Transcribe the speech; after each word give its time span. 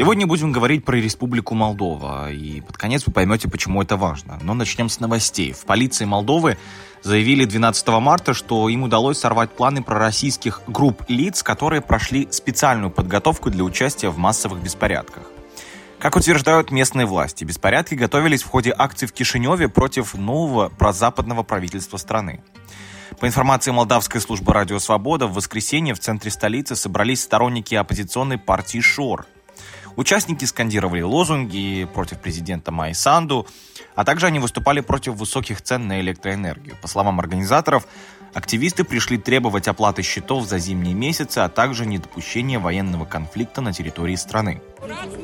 Сегодня 0.00 0.26
будем 0.26 0.50
говорить 0.50 0.82
про 0.82 0.96
Республику 0.96 1.54
Молдова, 1.54 2.32
и 2.32 2.62
под 2.62 2.78
конец 2.78 3.06
вы 3.06 3.12
поймете, 3.12 3.50
почему 3.50 3.82
это 3.82 3.98
важно. 3.98 4.38
Но 4.40 4.54
начнем 4.54 4.88
с 4.88 4.98
новостей. 4.98 5.52
В 5.52 5.66
полиции 5.66 6.06
Молдовы 6.06 6.56
заявили 7.02 7.44
12 7.44 7.86
марта, 8.00 8.32
что 8.32 8.70
им 8.70 8.84
удалось 8.84 9.18
сорвать 9.18 9.50
планы 9.50 9.82
пророссийских 9.82 10.62
групп 10.66 11.02
лиц, 11.08 11.42
которые 11.42 11.82
прошли 11.82 12.26
специальную 12.30 12.90
подготовку 12.90 13.50
для 13.50 13.62
участия 13.62 14.08
в 14.08 14.16
массовых 14.16 14.62
беспорядках. 14.62 15.24
Как 15.98 16.16
утверждают 16.16 16.70
местные 16.70 17.04
власти, 17.04 17.44
беспорядки 17.44 17.94
готовились 17.94 18.42
в 18.42 18.48
ходе 18.48 18.74
акций 18.74 19.06
в 19.06 19.12
Кишиневе 19.12 19.68
против 19.68 20.14
нового 20.14 20.70
прозападного 20.70 21.42
правительства 21.42 21.98
страны. 21.98 22.42
По 23.18 23.26
информации 23.26 23.70
Молдавской 23.70 24.22
службы 24.22 24.54
«Радио 24.54 24.78
Свобода», 24.78 25.26
в 25.26 25.34
воскресенье 25.34 25.92
в 25.92 25.98
центре 25.98 26.30
столицы 26.30 26.74
собрались 26.74 27.20
сторонники 27.20 27.74
оппозиционной 27.74 28.38
партии 28.38 28.80
«Шор», 28.80 29.26
Участники 30.00 30.46
скандировали 30.46 31.02
лозунги 31.02 31.86
против 31.92 32.20
президента 32.20 32.72
Майи 32.72 32.94
Санду, 32.94 33.46
а 33.94 34.02
также 34.02 34.28
они 34.28 34.38
выступали 34.38 34.80
против 34.80 35.16
высоких 35.16 35.60
цен 35.60 35.88
на 35.88 36.00
электроэнергию. 36.00 36.74
По 36.80 36.88
словам 36.88 37.20
организаторов, 37.20 37.86
активисты 38.32 38.84
пришли 38.84 39.18
требовать 39.18 39.68
оплаты 39.68 40.00
счетов 40.00 40.44
за 40.44 40.58
зимние 40.58 40.94
месяцы, 40.94 41.40
а 41.40 41.50
также 41.50 41.84
недопущения 41.84 42.58
военного 42.58 43.04
конфликта 43.04 43.60
на 43.60 43.74
территории 43.74 44.16
страны. 44.16 44.62
Уходите 44.80 45.18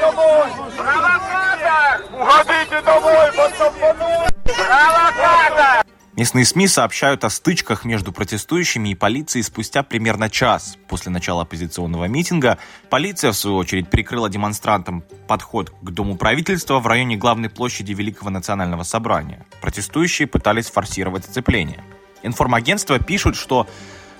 домой! 0.00 0.48
Уходите 2.12 2.82
домой! 2.82 3.21
Местные 6.22 6.44
СМИ 6.44 6.68
сообщают 6.68 7.24
о 7.24 7.30
стычках 7.30 7.84
между 7.84 8.12
протестующими 8.12 8.90
и 8.90 8.94
полицией 8.94 9.42
спустя 9.42 9.82
примерно 9.82 10.30
час 10.30 10.78
после 10.86 11.10
начала 11.10 11.42
оппозиционного 11.42 12.04
митинга. 12.04 12.58
Полиция, 12.90 13.32
в 13.32 13.36
свою 13.36 13.56
очередь, 13.56 13.90
перекрыла 13.90 14.30
демонстрантам 14.30 15.02
подход 15.26 15.70
к 15.82 15.90
Дому 15.90 16.16
правительства 16.16 16.78
в 16.78 16.86
районе 16.86 17.16
главной 17.16 17.50
площади 17.50 17.92
Великого 17.92 18.30
национального 18.30 18.84
собрания. 18.84 19.44
Протестующие 19.60 20.28
пытались 20.28 20.70
форсировать 20.70 21.28
оцепление. 21.28 21.82
Информагентства 22.22 23.00
пишут, 23.00 23.34
что 23.34 23.66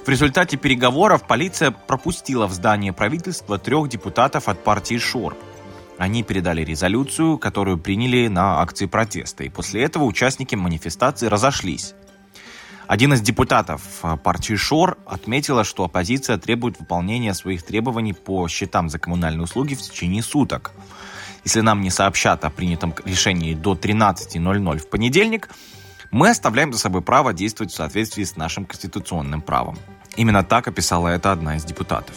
в 0.05 0.09
результате 0.09 0.56
переговоров 0.56 1.28
полиция 1.28 1.70
пропустила 1.70 2.48
в 2.48 2.53
здание 2.53 2.92
правительства 2.92 3.59
трех 3.59 3.89
депутатов 3.89 4.48
от 4.48 4.64
партии 4.64 4.98
ШОР– 4.98 5.37
они 6.03 6.25
передали 6.25 6.64
резолюцию, 6.64 7.39
которую 7.39 7.78
приняли 7.78 8.27
на 8.27 8.61
акции 8.61 8.86
протеста, 8.86 9.45
и 9.45 9.48
после 9.48 9.84
этого 9.84 10.03
участники 10.03 10.56
манифестации 10.56 11.28
разошлись. 11.28 11.94
Один 12.89 13.12
из 13.12 13.20
депутатов 13.20 13.83
а, 14.03 14.17
партии 14.17 14.55
ШОР 14.55 14.98
отметила, 15.06 15.62
что 15.62 15.84
оппозиция 15.84 16.39
требует 16.39 16.81
выполнения 16.81 17.33
своих 17.34 17.62
требований 17.62 18.14
по 18.14 18.48
счетам 18.48 18.89
за 18.89 18.98
коммунальные 18.98 19.44
услуги 19.44 19.75
в 19.75 19.81
течение 19.81 20.25
суток. 20.25 20.72
Если 21.44 21.61
нам 21.61 21.81
не 21.81 21.91
сообщат 21.91 22.44
о 22.44 22.50
принятом 22.50 22.92
решении 23.05 23.55
до 23.55 23.75
13.00 23.75 24.78
в 24.78 24.91
понедельник, 24.91 25.50
мы 26.11 26.31
оставляем 26.31 26.72
за 26.72 26.81
собой 26.81 27.03
право 27.03 27.33
действовать 27.33 27.72
в 27.72 27.77
соответствии 27.77 28.25
с 28.25 28.34
нашим 28.34 28.64
конституционным 28.64 29.41
правом. 29.41 29.78
Именно 30.16 30.43
так 30.43 30.66
описала 30.66 31.09
это 31.09 31.31
одна 31.31 31.55
из 31.55 31.65
депутатов. 31.65 32.16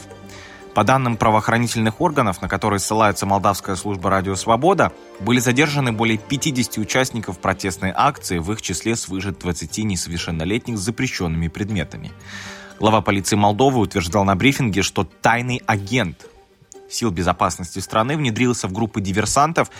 По 0.75 0.83
данным 0.83 1.15
правоохранительных 1.15 2.01
органов, 2.01 2.41
на 2.41 2.49
которые 2.49 2.79
ссылается 2.79 3.25
Молдавская 3.25 3.77
служба 3.77 4.09
«Радио 4.09 4.35
Свобода», 4.35 4.91
были 5.21 5.39
задержаны 5.39 5.93
более 5.93 6.17
50 6.17 6.79
участников 6.79 7.39
протестной 7.39 7.93
акции, 7.95 8.39
в 8.39 8.51
их 8.51 8.61
числе 8.61 8.97
свыше 8.97 9.31
20 9.31 9.77
несовершеннолетних 9.85 10.77
с 10.77 10.81
запрещенными 10.81 11.47
предметами. 11.47 12.11
Глава 12.77 12.99
полиции 12.99 13.37
Молдовы 13.37 13.79
утверждал 13.79 14.25
на 14.25 14.35
брифинге, 14.35 14.81
что 14.81 15.05
тайный 15.05 15.61
агент 15.65 16.27
сил 16.89 17.09
безопасности 17.09 17.79
страны 17.79 18.17
внедрился 18.17 18.67
в 18.67 18.73
группы 18.73 18.99
диверсантов, 18.99 19.71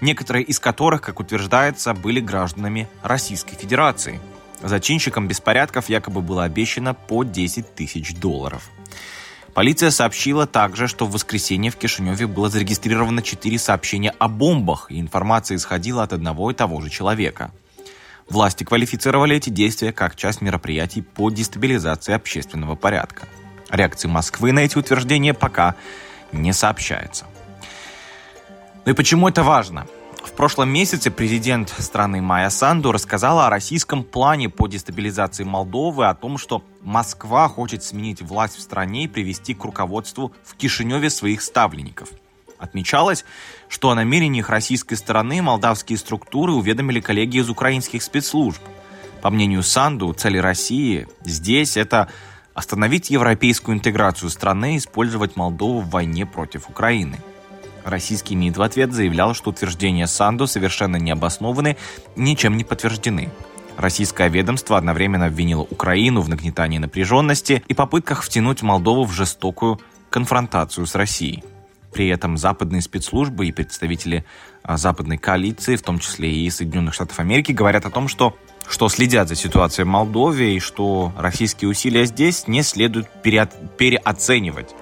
некоторые 0.00 0.44
из 0.44 0.60
которых, 0.60 1.02
как 1.02 1.18
утверждается, 1.18 1.94
были 1.94 2.20
гражданами 2.20 2.88
Российской 3.02 3.56
Федерации. 3.56 4.20
Зачинщикам 4.62 5.26
беспорядков 5.26 5.88
якобы 5.88 6.20
было 6.20 6.44
обещано 6.44 6.94
по 6.94 7.24
10 7.24 7.74
тысяч 7.74 8.14
долларов. 8.14 8.70
Полиция 9.54 9.90
сообщила 9.90 10.48
также, 10.48 10.88
что 10.88 11.06
в 11.06 11.12
воскресенье 11.12 11.70
в 11.70 11.76
Кишиневе 11.76 12.26
было 12.26 12.50
зарегистрировано 12.50 13.22
четыре 13.22 13.56
сообщения 13.58 14.12
о 14.18 14.26
бомбах, 14.26 14.86
и 14.90 15.00
информация 15.00 15.56
исходила 15.56 16.02
от 16.02 16.12
одного 16.12 16.50
и 16.50 16.54
того 16.54 16.80
же 16.80 16.90
человека. 16.90 17.52
Власти 18.28 18.64
квалифицировали 18.64 19.36
эти 19.36 19.50
действия 19.50 19.92
как 19.92 20.16
часть 20.16 20.40
мероприятий 20.40 21.02
по 21.02 21.30
дестабилизации 21.30 22.14
общественного 22.14 22.74
порядка. 22.74 23.28
Реакции 23.70 24.08
Москвы 24.08 24.50
на 24.50 24.60
эти 24.60 24.76
утверждения 24.76 25.34
пока 25.34 25.76
не 26.32 26.52
сообщается. 26.52 27.26
Ну 28.84 28.92
и 28.92 28.94
почему 28.94 29.28
это 29.28 29.44
важно? 29.44 29.86
В 30.24 30.32
прошлом 30.32 30.70
месяце 30.70 31.10
президент 31.10 31.68
страны 31.68 32.22
Майя 32.22 32.48
Санду 32.48 32.92
рассказала 32.92 33.46
о 33.46 33.50
российском 33.50 34.02
плане 34.02 34.48
по 34.48 34.66
дестабилизации 34.66 35.44
Молдовы, 35.44 36.06
о 36.06 36.14
том, 36.14 36.38
что 36.38 36.64
Москва 36.80 37.46
хочет 37.46 37.84
сменить 37.84 38.22
власть 38.22 38.56
в 38.56 38.62
стране 38.62 39.04
и 39.04 39.08
привести 39.08 39.52
к 39.52 39.62
руководству 39.64 40.32
в 40.42 40.54
Кишиневе 40.56 41.10
своих 41.10 41.42
ставленников. 41.42 42.08
Отмечалось, 42.58 43.26
что 43.68 43.90
о 43.90 43.94
намерениях 43.94 44.48
российской 44.48 44.94
стороны 44.94 45.42
молдавские 45.42 45.98
структуры 45.98 46.52
уведомили 46.52 47.00
коллеги 47.00 47.38
из 47.38 47.50
украинских 47.50 48.02
спецслужб. 48.02 48.62
По 49.20 49.28
мнению 49.28 49.62
Санду, 49.62 50.10
цели 50.14 50.38
России 50.38 51.06
здесь 51.22 51.76
это 51.76 52.08
остановить 52.54 53.10
европейскую 53.10 53.76
интеграцию 53.76 54.30
страны 54.30 54.74
и 54.74 54.78
использовать 54.78 55.36
Молдову 55.36 55.80
в 55.80 55.90
войне 55.90 56.24
против 56.24 56.70
Украины– 56.70 57.18
Российский 57.84 58.34
МИД 58.34 58.56
в 58.56 58.62
ответ 58.62 58.92
заявлял, 58.92 59.34
что 59.34 59.50
утверждения 59.50 60.06
Санду 60.06 60.46
совершенно 60.46 60.96
не 60.96 61.10
обоснованы, 61.10 61.76
ничем 62.16 62.56
не 62.56 62.64
подтверждены. 62.64 63.30
Российское 63.76 64.28
ведомство 64.28 64.78
одновременно 64.78 65.26
обвинило 65.26 65.62
Украину 65.62 66.20
в 66.20 66.28
нагнетании 66.28 66.78
напряженности 66.78 67.62
и 67.66 67.74
попытках 67.74 68.22
втянуть 68.22 68.62
Молдову 68.62 69.04
в 69.04 69.12
жестокую 69.12 69.80
конфронтацию 70.10 70.86
с 70.86 70.94
Россией. 70.94 71.44
При 71.92 72.08
этом 72.08 72.36
западные 72.36 72.82
спецслужбы 72.82 73.46
и 73.46 73.52
представители 73.52 74.24
а, 74.62 74.76
западной 74.76 75.18
коалиции, 75.18 75.76
в 75.76 75.82
том 75.82 75.98
числе 75.98 76.32
и 76.32 76.50
Соединенных 76.50 76.94
Штатов 76.94 77.20
Америки, 77.20 77.52
говорят 77.52 77.86
о 77.86 77.90
том, 77.90 78.08
что 78.08 78.36
что 78.68 78.88
следят 78.88 79.28
за 79.28 79.34
ситуацией 79.34 79.84
в 79.84 79.88
Молдове 79.88 80.56
и 80.56 80.60
что 80.60 81.12
российские 81.18 81.68
усилия 81.68 82.06
здесь 82.06 82.48
не 82.48 82.62
следует 82.62 83.08
переоценивать. 83.22 84.74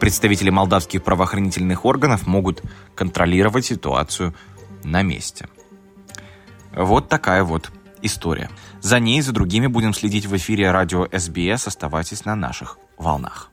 Представители 0.00 0.50
молдавских 0.50 1.02
правоохранительных 1.02 1.84
органов 1.84 2.26
могут 2.26 2.62
контролировать 2.94 3.64
ситуацию 3.64 4.34
на 4.82 5.02
месте. 5.02 5.48
Вот 6.74 7.08
такая 7.08 7.44
вот 7.44 7.70
история. 8.02 8.50
За 8.80 8.98
ней 8.98 9.18
и 9.18 9.22
за 9.22 9.32
другими 9.32 9.66
будем 9.66 9.94
следить 9.94 10.26
в 10.26 10.36
эфире 10.36 10.70
радио 10.70 11.08
СБС. 11.10 11.68
Оставайтесь 11.68 12.24
на 12.24 12.34
наших 12.34 12.78
волнах. 12.98 13.50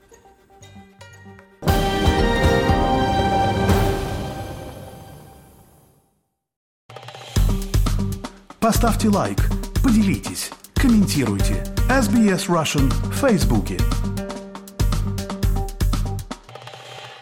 Поставьте 8.60 9.10
лайк, 9.10 9.50
поделитесь, 9.84 10.52
комментируйте. 10.76 11.64
SBS 11.90 12.48
Russian 12.48 12.90
в 13.10 13.14
Фейсбуке. 13.16 13.78